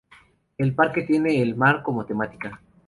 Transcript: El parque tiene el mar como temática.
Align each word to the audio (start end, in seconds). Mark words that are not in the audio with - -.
El 0.57 0.73
parque 0.73 1.03
tiene 1.03 1.39
el 1.43 1.55
mar 1.55 1.83
como 1.83 2.07
temática. 2.07 2.59